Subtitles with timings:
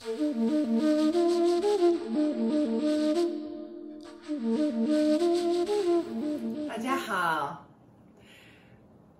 [0.00, 0.06] 大
[6.78, 7.66] 家好，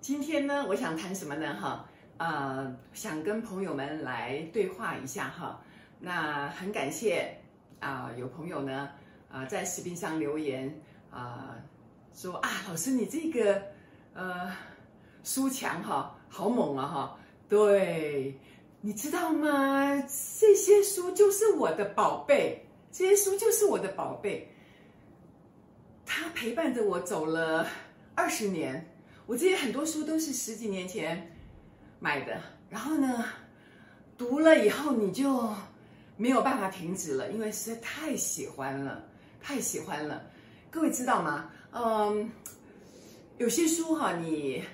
[0.00, 1.54] 今天呢，我想谈什么呢？
[1.60, 5.60] 哈，呃，想跟朋友们来对话一下哈。
[5.98, 7.36] 那很感谢
[7.80, 8.88] 啊、有朋友呢
[9.30, 10.74] 啊、在视频上留言
[11.10, 11.62] 啊、呃，
[12.14, 13.62] 说啊，老师你这个
[14.14, 14.50] 呃
[15.24, 17.18] 书墙哈，好猛啊哈。
[17.50, 18.38] 对，
[18.82, 20.02] 你知道吗？
[20.40, 24.50] 这些书就是我的宝贝，这些书就是我的宝贝。
[26.06, 27.68] 它陪伴着我走了
[28.14, 28.82] 二十年，
[29.26, 31.30] 我这些很多书都是十几年前
[31.98, 32.40] 买的，
[32.70, 33.26] 然后呢，
[34.16, 35.52] 读了以后你就
[36.16, 39.04] 没有办法停止了，因为实在太喜欢了，
[39.42, 40.24] 太喜欢了。
[40.70, 41.50] 各位知道吗？
[41.72, 42.30] 嗯，
[43.36, 44.64] 有些书哈，你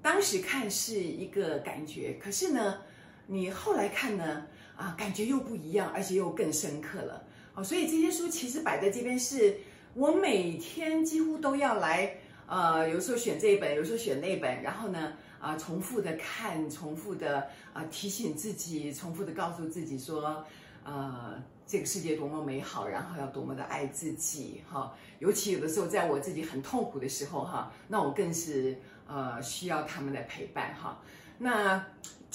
[0.00, 2.80] 当时看是一个感觉，可是呢，
[3.26, 7.22] 你后来看呢，啊，感觉又不一样，而且又更深刻了。
[7.54, 9.56] 哦，所以这些书其实摆在这边是。
[9.98, 20.44] 我每天几乎都要来，呃，有时候选这一本，有时候选那本，然后呢，啊、重复的看，重复的啊、提醒自己，重复的告诉自己说，
[20.84, 24.94] 呃，这个世界多么美好，然后要多么的爱自己，哈。
[25.20, 31.00] 尤其有的时候，在我自己很痛苦的时候，哈，那我更是呃需要他们的陪伴，哈。
[31.38, 31.82] 那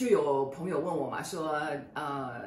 [0.01, 1.61] 就有朋友问我嘛，说，
[1.93, 2.41] 呃。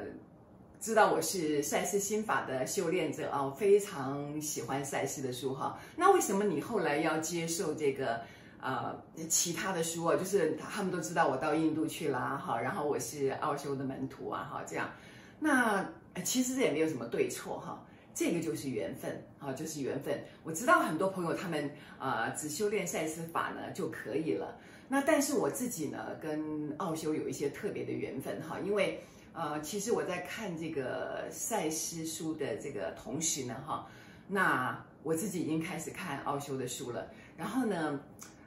[0.77, 5.79] 知道我是赛斯心法的修炼者啊，非常喜欢赛斯的书哈。
[5.95, 8.19] 那为什么你后来要接受这个
[8.61, 8.95] 呃
[9.29, 10.15] 其他的书啊？
[10.17, 14.91] 就是他们都知道我到印度去了哈，然后我是奥修的门徒啊哈，这样。
[15.39, 15.89] 那
[16.23, 20.23] 其实这也没有什么对错哈，这个就是缘分啊，就是缘分。
[20.43, 24.55] 我知道很多朋友他们啊、只修炼赛斯法呢就可以了。
[24.87, 29.01] 那但是我自己呢跟奥修有一些特别的缘分哈，因为。
[29.37, 33.85] 呃，其实我在看这个赛斯书的这个同时呢，哈，
[34.29, 37.05] 那我自己已经开始看奥修的书了。
[37.35, 37.99] 然后呢，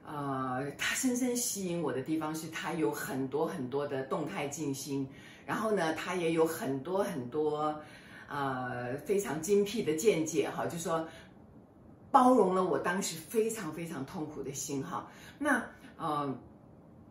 [0.06, 5.06] 呃，他深深吸引我的地方是他有很多很多的动态静心，
[5.44, 7.78] 然后呢，他也有很多很多
[8.27, 11.06] 呃非常精辟的见解，哈，就说
[12.10, 15.06] 包容了我当时非常非常痛苦的心，哈。
[15.38, 15.62] 那
[15.98, 16.34] 呃，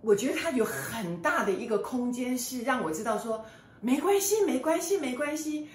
[0.01, 3.45] 我觉得他有很大的一个空间是让我知道说。
[3.79, 5.69] 没关系，没关系，没关系，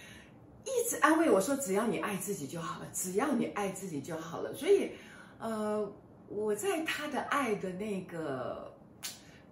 [0.65, 4.91] 一直安慰我说：“只要你爱自己就好了，只要你爱自己就好了。”所以，
[5.39, 5.89] 呃，
[6.29, 8.75] 我在他的爱的那个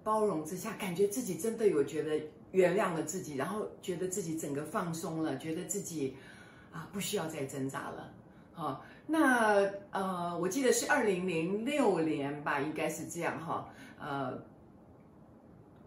[0.03, 6.16] 包容之下，感觉自己真的有觉得原谅了自己，然后觉得自己整个放松了，觉得自己
[6.72, 8.12] 啊不需要再挣扎了。
[8.53, 13.69] 好，那呃，我记得是二零零六年吧，应该是这样哈。
[13.98, 14.41] 呃，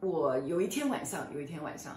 [0.01, 1.95] 我有一天晚上，有一天晚上。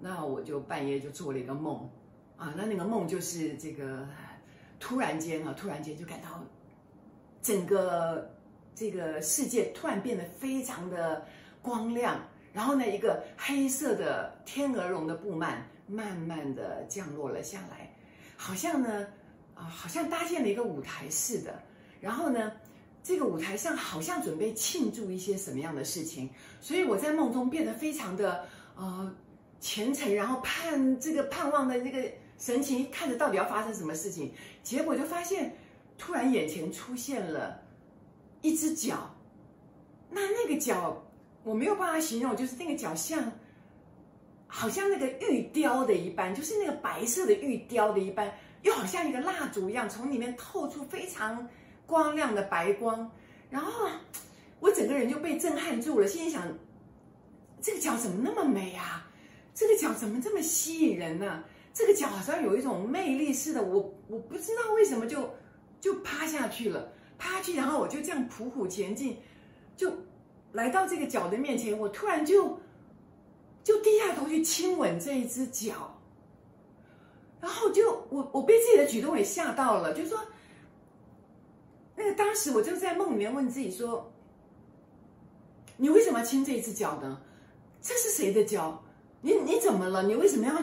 [0.00, 1.88] 那我就半夜就做了一个梦，
[2.36, 4.06] 啊，那那个梦就是这个，
[4.80, 6.42] 突然间啊，突然间就感到
[7.40, 8.30] 整个
[8.74, 11.24] 这个世界突然变得非常的
[11.62, 12.18] 光亮，
[12.52, 17.94] 然后呢，一个黑色的天鹅绒的布幔慢慢的降落了下来，
[18.36, 19.06] 好像呢，
[19.54, 21.62] 啊，好像搭建了一个舞台似的，
[22.00, 22.52] 然后呢，
[23.02, 26.28] 这个舞台上好像准备庆祝一些什么样的事情，
[26.60, 29.14] 所以我在梦中变得非常的呃。
[29.60, 32.06] 虔诚，然后盼这个盼望的那个
[32.38, 34.30] 神情，看着到底要发生什么事情，
[34.62, 35.56] 结果就发现，
[35.96, 37.58] 突然眼前出现了
[38.42, 39.10] 一只脚，
[40.10, 41.02] 那那个脚
[41.44, 43.32] 我没有办法形容，就是那个脚像，
[44.46, 48.30] 好像那个玉雕的一般，就是那个白色的玉雕的一般，
[48.64, 51.48] 又好像一个蜡烛一样，从里面透出非常
[51.86, 53.10] 光亮的白光，
[53.48, 53.88] 然后
[54.58, 56.42] 我整个人就被震撼住了，心里想，
[57.60, 59.06] 这个脚怎么那么美啊？
[59.54, 61.44] 这个脚怎么这么吸引人呢？
[61.72, 65.28] 这个脚好像有一种魅力似的，我我不知道为什么就
[65.80, 69.18] 就趴下去了，趴下去，然后我就这样匍匐前进，
[69.76, 69.92] 就
[70.52, 72.58] 来到这个脚的面前，我突然就
[73.62, 76.00] 就低下头去亲吻这一只脚，
[77.44, 80.18] 然后就我我被自己的举动也吓到了，就是说，
[81.94, 84.10] 那个当时我就在梦里面问自己说，
[85.76, 87.20] 你为什么要亲这一只脚呢？
[87.82, 88.82] 这是谁的脚？
[89.20, 90.02] 你你怎么了？
[90.02, 90.58] 你为什么要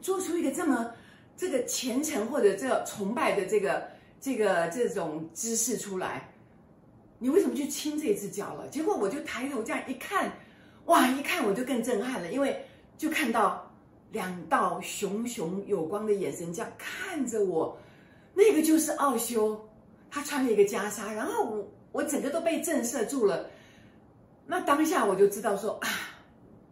[0.00, 0.88] 做出一个这么
[1.36, 3.88] 这个虔诚或者这崇拜的这个
[4.20, 6.32] 这个这种姿势出来？
[7.18, 8.68] 你为什么去亲这只脚了？
[8.68, 10.32] 结果我就抬头这样一看，
[10.84, 11.08] 哇！
[11.08, 12.64] 一看我就更震撼了，因为
[12.96, 13.63] 就看到
[14.14, 17.76] 两道熊熊有光的眼神这样看着我，
[18.32, 19.62] 那个就是奥修，
[20.10, 23.50] 他穿了一个袈裟，然后我我整个都被震慑住了。
[24.46, 25.88] 那当下我就知道说啊。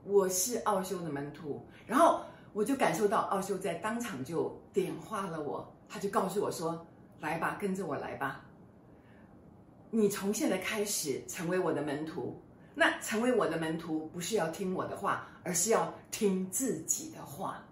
[0.04, 2.22] 我是奥修的门徒，然后
[2.52, 6.84] 我就感受到奥修在当场就点化了我，他就告诉我说
[7.22, 8.44] ：“来吧，跟着我来吧。
[9.90, 12.36] 你从现在开始成为我的门徒。
[12.74, 17.62] 那成为我的门徒，不是要听我的话，而是要听自己的话。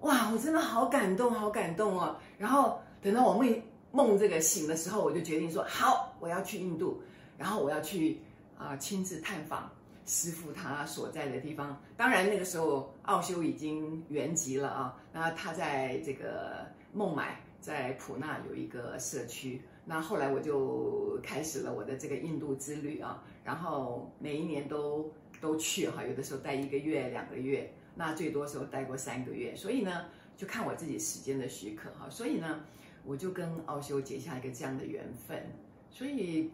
[0.00, 2.16] 哇，我真的好感动，好感动哦。
[2.38, 3.62] 然后等到我梦
[3.92, 7.02] 梦这个醒的时候，我就决定说：好，我要去印度，
[7.36, 8.20] 然后我要去
[8.56, 9.70] 啊、呃、亲自探访。”
[10.06, 14.96] 师父他所在的地方，当然那个时候奥修已经圆寂了啊。
[15.12, 19.62] 那他在这个孟买，在普纳有一个社区。
[19.90, 29.56] 那后来我就开始了我的这个印度之旅啊，然后每一年都都去哈，有的时候待一个月、两个月，那最多时候待过三个月。
[29.56, 30.04] 所以呢，
[30.36, 32.08] 就看我自己时间的许可哈。
[32.08, 32.60] 所以呢，
[33.04, 35.44] 我就跟奥修结下一个这样的缘分。
[35.90, 36.48] 所以，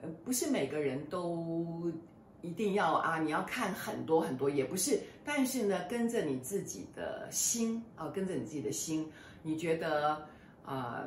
[0.00, 1.92] 呃，不是每个人都。
[2.40, 3.18] 一定要啊！
[3.18, 5.00] 你要看很多很多，也不是。
[5.24, 9.10] 但是呢，跟着你自己的心啊，跟着你自己的心，
[9.42, 10.24] 你觉得
[10.64, 11.02] 啊、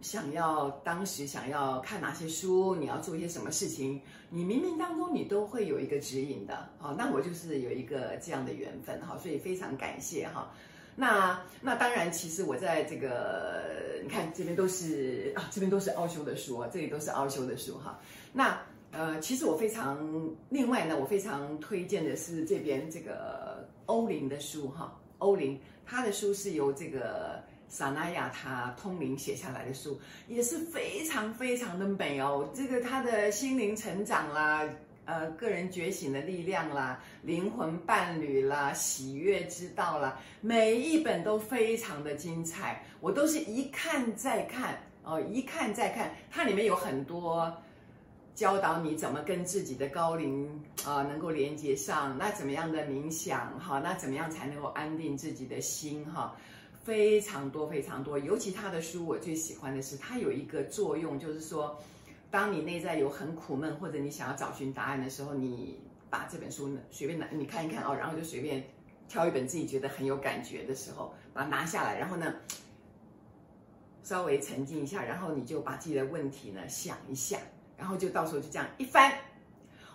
[0.00, 4.00] 想要当时想要看哪些书，你要做一些什么事情，
[4.30, 6.94] 你冥冥当中你都会有一个指引的啊。
[6.98, 10.52] 那我就是有一个这样的缘分哈，所以非常感谢哈。
[10.94, 17.98] 那那当然，其实我在这个你看这边都是啊，这边都是奥修的书，这里都是奥修的书哈。
[18.32, 18.58] 那。
[18.92, 19.98] 呃，其实我非常，
[20.48, 32.48] 另外呢，我非常推荐的是这边这个欧林的书哈，欧林他的书是由这个萨那亚他通灵写下来的书，也是非常非常的美哦。
[32.54, 34.62] 这个他的心灵成长啦，
[35.04, 47.52] 呃，个人觉醒的力量啦，灵魂伴侣啦，喜悦之道啦，每一本都非常的精彩，我都是一看再看哦，一看再看，它里面有很多。
[48.34, 50.46] 教导你怎么跟自己的高灵
[50.84, 53.80] 啊、能够连接上，那怎么样的冥想哈？
[53.82, 56.36] 那怎么样才能够安定自己的心哈？
[56.86, 61.82] 非常多非常多，尤其他的书我最喜欢的是，它有一个作用，就是说，
[62.30, 68.62] 当你内在有很苦闷或者你想要找寻答案的时候，你把这本书呢随便拿你看一看哦，然后就随便
[69.08, 72.32] 挑一本自己觉得很有感觉的时候，把它拿下来，然后呢
[74.04, 77.36] 稍微沉静一下，然后你就把自己的问题呢想一下。
[77.76, 79.12] 然后就到时候就这样一翻，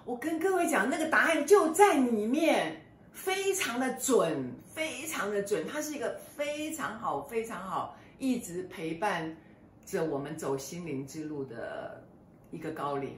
[0.04, 2.82] 我跟各位讲，那个答案就在里面，
[3.24, 5.68] 非常的准，非常的准。
[5.68, 9.38] 它是一个非常好、非常好，一直陪伴
[9.86, 12.04] 着我们走心灵之路的
[12.50, 13.16] 一个高龄，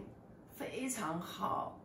[0.58, 1.80] 非常好。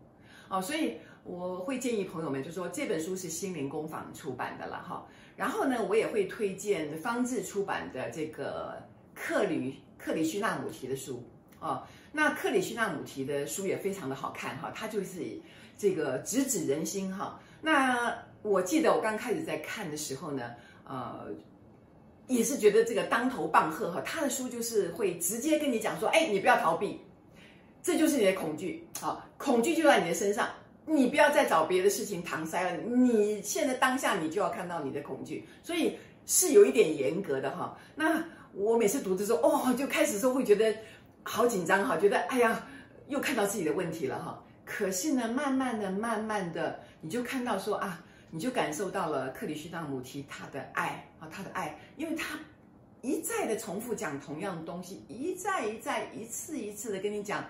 [0.48, 5.06] 哦，所以我会建议朋友们，就说这本书是心灵工坊出版的了哈。
[5.36, 8.82] 然后呢，我也会推荐方志出版的这个
[9.14, 11.22] 克里克里希那穆提的书
[11.60, 11.86] 哦。
[12.10, 15.40] 那克里希那穆提的书也非常的好看哈，他就是
[15.76, 17.38] 这个直指人心哈。
[17.60, 20.50] 那我记得我刚开始在看的时候呢，
[20.84, 21.26] 呃，
[22.26, 24.00] 也是觉得这个当头棒喝哈。
[24.04, 27.00] 他的书就是会直接跟你讲说，哎，你不要逃避，
[27.82, 30.48] 这就是你的恐惧，好，恐惧就在你的身上，
[30.86, 32.76] 你不要再找别的事情搪塞了。
[32.76, 37.76] 你现在当下你就要看到你的恐惧，所以是有一点严格的哈。
[37.94, 40.74] 那我每次读的时候，哦，就开始时候会觉得。
[41.24, 42.66] 好紧张哈，觉得哎呀，
[43.08, 44.42] 又看到自己的问题了哈。
[44.68, 52.38] 可是呢，慢慢的、慢慢的，你就看到说啊，你就感受到了克里希那穆提他的爱啊，他的爱，因为他
[53.00, 57.42] 一再的重复讲同样的东西，一再一再、一次一次的跟你讲，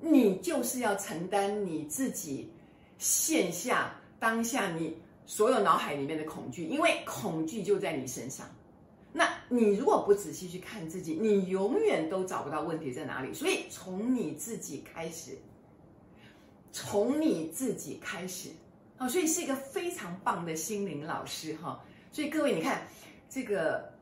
[0.00, 2.52] 你就是要承担你自己
[2.98, 4.94] 现下当下你
[5.24, 8.46] 所有脑海里面的恐惧，因为恐惧就在你身上。
[9.14, 13.32] 那你如果不仔细去看自己，你永远都找不到问题在哪里。
[13.32, 15.38] 所以从你自己开始，
[16.72, 18.50] 从你自己开始，
[18.96, 21.82] 好，所以是一个非常棒的心灵老师哈。
[22.12, 22.82] 所以各位，你看
[23.28, 23.92] 这个，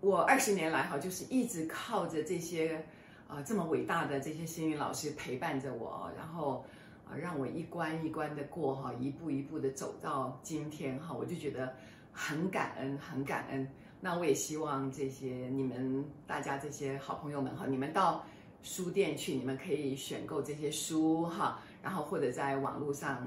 [0.00, 2.84] 我二十年来哈，就是一直靠着这些
[3.28, 6.64] 啊这么伟大的这些心灵老师陪伴着我，然后
[7.08, 11.74] 啊让我一关一关的过哈，一步一步的走到今天哈，我就觉得。
[12.12, 13.66] 很感恩，很感恩。
[14.00, 18.26] 那我也希望这些你们大家这些好朋友们哈，你们到
[18.62, 23.26] 书店去，你们可以选购这些书哈，然后或者在网络上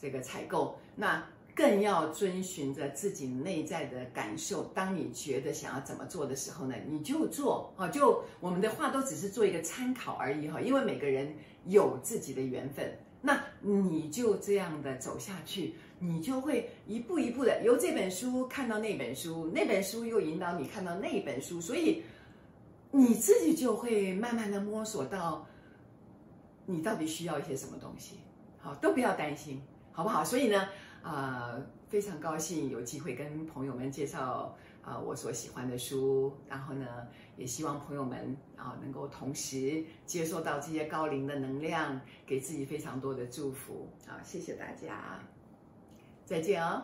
[0.00, 0.78] 这个采购。
[0.96, 1.24] 那
[1.54, 4.64] 更要遵循着自己内在的感受。
[4.74, 7.88] 当你觉得想要怎么做的时候呢，你就做啊。
[7.88, 11.34] 就我们的话都只是做一个参考而已哈，因为每个人
[11.66, 12.90] 有自己的缘分。
[13.24, 22.02] 那你就这样的走下去，你就会一步一步的由这本书看到那本书，那本书又引导你看到那本书，所以
[22.92, 25.44] 你自己就会慢慢的摸索到
[26.66, 28.18] 你到底需要一些什么东西。
[28.58, 30.24] 好，都不要担心，好不好？
[30.24, 30.68] 所以呢，
[31.02, 36.86] 啊、非常高兴有机会跟朋友们介绍啊、我所喜欢的书，然后呢，
[37.36, 43.88] 也希望朋友们啊、能够同时接受到这些高龄的能量，给自己非常多的祝福。
[44.06, 45.18] 好，谢谢大家，
[46.24, 46.82] 再见哦。